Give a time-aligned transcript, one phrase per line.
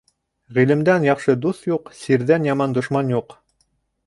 [0.57, 3.39] Ғилемдән яҡшы дуҫ юҡ, сирҙән яман дошман юҡ.